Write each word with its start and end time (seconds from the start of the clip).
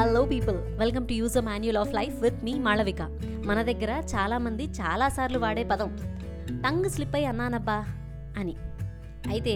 Hello 0.00 0.20
people 0.24 0.58
welcome 0.80 1.08
to 1.08 1.12
use 1.12 1.38
a 1.38 1.40
manual 1.40 1.78
of 1.80 1.90
life 1.94 2.14
with 2.22 2.44
me 2.44 2.52
Malavika 2.66 3.02
మన 3.48 3.62
దగ్గర 3.62 4.02
చాలామంది 4.12 4.64
చాలాసార్లు 4.64 5.38
వాడే 5.38 5.64
పదం 5.64 5.90
టంగ్ 6.64 6.88
స్లిప్ 6.90 7.16
అయి 7.16 7.24
అన్నానబ్బా 7.24 7.76
అని. 8.36 8.54
అయితే 9.28 9.54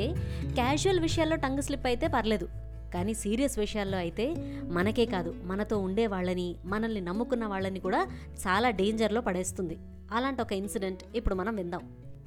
క్యాజువల్ 0.58 1.00
విషయాల్లో 1.00 1.36
టంగ్ 1.36 1.62
స్లిప్ 1.62 1.86
అయితే 1.86 2.08
పర్లేదు 2.08 2.48
కానీ 2.94 3.14
సీరియస్ 3.14 3.58
విషయాల్లో 3.58 3.98
అయితే 3.98 4.26
మనకే 4.70 5.06
కాదు. 5.06 5.34
మనతో 5.44 5.78
ఉండే 5.78 6.06
వాళ్ళని 6.06 6.56
మనల్ని 6.64 7.00
నమ్ముకున్న 7.00 7.46
వాళ్ళని 7.46 7.80
కూడా 7.80 8.02
చాలా 8.44 8.70
డేంజర్లో 8.70 9.20
పడేస్తుంది. 9.20 9.78
అలాంటి 10.12 10.42
ఒక 10.42 10.52
ఇన్సిడెంట్ 10.52 11.16
ఇప్పుడు 11.16 11.34
మనం 11.34 11.56
విందాం. 11.56 11.84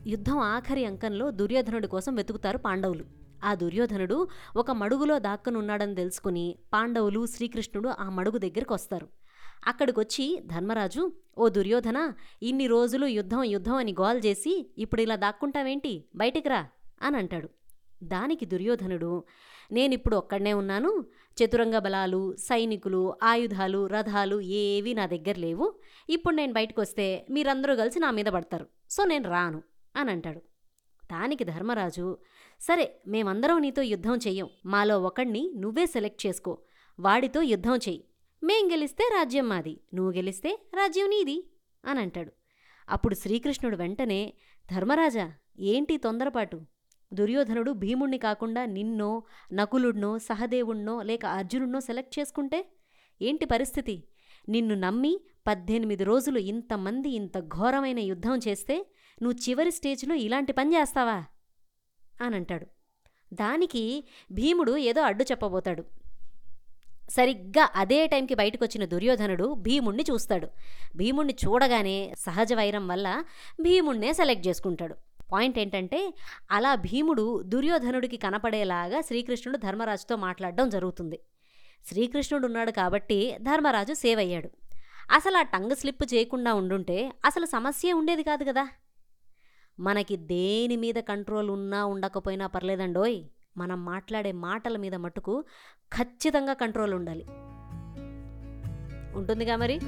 యుద్ధం 0.07 0.39
ఆఖరి 0.39 0.85
అంకంలో 0.85 1.31
దుర్యోధనుడి 1.31 1.87
కోసం 1.87 2.15
వెతుకుతారు 2.15 2.57
పాండవులు. 2.57 3.26
ఆ 3.43 3.55
దుర్యోధనుడు 3.55 4.27
ఒక 4.55 4.71
మడుగులో 4.71 5.19
దాక్కునున్నాడని 5.19 5.95
తెలుసుకుని 5.95 6.57
పాండవులు 6.73 7.25
శ్రీకృష్ణుడు 7.25 7.89
ఆ 7.89 8.09
మడుగు 8.09 8.37
దగ్గరికి 8.37 8.73
వస్తారు 8.73 9.07
అక్కడికొచ్చి 9.67 10.41
ధర్మరాజు 10.45 11.11
ఓ 11.37 11.49
దుర్యోధన 11.49 12.13
ఇన్ని 12.43 12.67
రోజులు 12.67 13.05
యుద్ధం 13.05 13.43
యుద్ధం 13.43 13.75
అని 13.75 13.91
గోల్ 13.91 14.21
చేసి 14.25 14.73
ఇప్పుడు 14.77 15.01
ఇలా 15.01 15.15
దాక్కుంటావేంటి? 15.15 16.05
బయటికి 16.15 16.49
రా 16.49 16.67
అని 17.01 17.17
అంటాడు. 17.17 17.49
దానికి 18.03 18.45
దుర్యోధనుడు 18.45 19.23
నేనిప్పుడు 19.71 20.15
ఒక్కడనే 20.15 20.53
ఉన్నాను. 20.53 21.05
చతురంగ 21.37 21.77
బలాలు 21.77 22.35
సైనికులు 22.35 23.13
ఆయుధాలు 23.23 23.87
రథాలు 23.87 24.41
ఏవి 24.41 24.93
నా 24.93 25.05
దగ్గర 25.05 25.39
లేవు. 25.39 25.79
ఇప్పుడు 26.09 26.35
నేను 26.35 26.53
బయటకు 26.53 26.81
వస్తే 26.81 27.25
మీరందరూ 27.29 27.75
కలిసి 27.75 27.99
నా 27.99 28.11
మీద 28.11 28.25
పడతారు. 28.25 28.67
సో 28.89 29.05
నేను 29.05 29.29
రాను 29.29 29.63
అని 29.95 30.11
అంటాడు. 30.11 30.41
దానికి 31.11 31.43
ధర్మరాజు 31.43 32.17
సరే 32.61 32.85
మేమందరం 33.07 33.61
నీతో 33.61 33.81
యుద్ధం 33.81 34.15
చెయ్యం. 34.27 34.49
మాలో 34.65 35.01
ఒకణ్ణి 35.01 35.53
నువ్వే 35.57 35.85
సెలెక్ట్ 35.85 36.25
చేసుకో. 36.25 36.57
వాడితో 36.99 37.41
యుద్ధం 37.41 37.75
చెయ్యి. 37.75 38.03
మేం 38.43 38.71
గెలిస్తే 38.71 39.09
రాజ్యం 39.13 39.49
మాది. 39.49 39.79
నువ్వు 39.93 40.11
గెలిస్తే 40.11 40.59
రాజ్యం 40.73 41.09
నీది 41.09 41.37
అని 41.85 41.99
అంటాడు 41.99 42.31
అప్పుడు 42.89 43.15
శ్రీకృష్ణుడు 43.15 43.77
వెంటనే 43.77 44.33
ధర్మరాజా 44.71 45.33
ఏంటి 45.59 45.97
తొందరపాటు? 45.97 46.61
దుర్యోధనుడు 47.13 47.71
భీముణ్ణి 47.71 48.17
కాకుండా 48.17 48.65
నిన్నో 48.65 49.23
నకులుణ్ణో 49.53 50.19
సహదేవుణ్ణో 50.19 51.01
లేక 51.01 51.25
అర్జునుణ్ణో 51.25 51.79
సెలెక్ట్ 51.79 52.19
చేసుకుంటే? 52.19 52.59
ఏంటి 53.21 53.45
పరిస్థితి? 53.45 54.03
నిన్ను 54.49 54.75
నమ్మి 54.75 55.19
పద్దెనిమిది 55.47 56.03
రోజులు 56.03 56.39
ఇంతమంది 56.39 57.09
ఇంత 57.09 57.39
ఘోరమైన 57.39 57.99
యుద్ధం 57.99 58.39
చేస్తే 58.47 58.75
నువ్వు 59.21 59.49
చివరి 59.49 59.71
స్టేజ్లో 59.71 60.15
ఇలాంటి 60.15 60.51
పని 60.51 60.75
చేస్తావా? 60.75 61.25
అని 62.21 62.35
అంటాడు 62.35 62.67
దానికి 63.33 64.03
భీముడు 64.31 64.77
ఏదో 64.77 65.01
అడ్డు 65.01 65.23
చెప్పబోతాడు. 65.23 65.83
సరిగ్గా 67.09 67.69
అదే 67.75 68.07
టైంకి 68.07 68.35
బయటకు 68.35 68.65
వచ్చిన 68.65 68.85
దుర్యోధనుడు 68.85 69.53
భీముణ్ణి 69.53 70.03
చూస్తాడు. 70.11 70.47
భీముణ్ణి 70.95 71.35
చూడగానే 71.45 72.13
సహజ 72.17 72.53
వైరం 72.53 72.87
వల్ల 72.87 73.23
భీముణ్ణే 73.61 74.13
సెలెక్ట్ 74.13 74.47
చేసుకుంటాడు. 74.47 74.95
పాయింట్ 75.31 75.59
ఏంటంటే 75.59 76.13
అలా 76.51 76.75
భీముడు 76.75 77.43
దుర్యోధనుడికి 77.43 78.17
కనపడేలాగా 78.17 79.01
శ్రీకృష్ణుడు 79.01 79.57
ధర్మరాజుతో 79.57 80.15
మాట్లాడడం 80.15 80.69
జరుగుతుంది. 80.69 81.19
శ్రీకృష్ణుడు 81.85 82.45
ఉన్నాడు 82.45 82.71
కాబట్టి 82.71 83.37
ధర్మరాజు 83.41 83.93
సేవ్ 83.93 84.19
అయ్యాడు 84.19 84.49
అసలు 85.11 85.37
ఆ 85.37 85.41
టంగ్ 85.41 85.75
స్లిప్ 85.75 86.13
చేయకుండా 86.13 86.53
ఉండుంటే 86.53 87.11
అసలు 87.25 87.45
సమస్యే 87.45 87.93
ఉండేది 87.93 88.23
కాదు 88.23 88.43
కదా? 88.43 88.67
మనకి 89.79 90.17
దేని 90.17 90.75
మీద 90.75 90.95
కంట్రోల్ 90.95 91.49
ఉన్నా 91.49 91.85
ఉండకపోయినా 91.85 92.47
పర్లేదండోయ్. 92.47 93.23
మనం 93.57 93.85
మాట్లాడే 93.85 94.31
మాటల 94.31 94.77
మీద 94.77 94.95
మటుకు 94.95 95.43
ఖచ్చితంగా 95.97 96.53
కంట్రోల్ 96.53 96.93
ఉండాలి. 96.93 97.25
ఉంటుందిగా 99.17 99.55
మరి? 99.55 99.79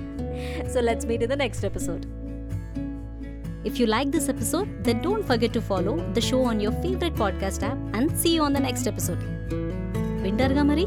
So 0.73 0.79
let's 0.79 1.07
meet 1.07 1.23
in 1.23 1.31
the 1.31 1.33
next 1.33 1.65
episode 1.65 2.05
if 3.67 3.81
you 3.81 3.85
like 3.85 4.09
this 4.09 4.29
episode 4.29 4.81
then 4.81 5.01
don't 5.01 5.27
forget 5.27 5.53
to 5.53 5.59
follow 5.59 5.97
the 5.99 6.19
show 6.19 6.43
on 6.43 6.61
your 6.61 6.81
favourite 6.81 7.19
podcast 7.19 7.63
app 7.63 7.75
and 7.75 8.11
see 8.11 8.37
on 8.37 8.53
the 8.53 8.57
next 8.57 8.89
episode 8.89 9.19
వింటర్గా 10.23 10.63
మరి? 10.63 10.85